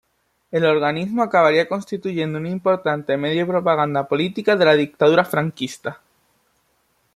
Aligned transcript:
El 0.49 0.65
organismo 0.65 1.21
acabaría 1.21 1.69
constituyendo 1.69 2.39
un 2.39 2.47
importante 2.47 3.17
medio 3.17 3.41
de 3.41 3.51
propaganda 3.51 4.07
política 4.07 4.55
de 4.55 4.65
la 4.65 4.73
dictadura 4.73 5.23
franquista. 5.25 6.01